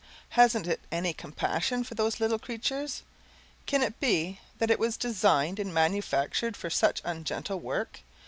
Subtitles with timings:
[0.29, 2.87] Hasn't it any compassion for those little creature?
[3.67, 7.99] Can it be that it was designed and manufactured for such ungentle work?